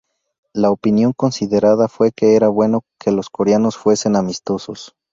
La 0.51 0.71
opinión 0.71 1.13
considerada 1.13 1.87
fue 1.87 2.11
que 2.11 2.35
era 2.35 2.47
bueno 2.49 2.81
que 2.99 3.11
los 3.11 3.29
coreanos 3.29 3.77
fuesen 3.77 4.15
'amistosos. 4.15 4.95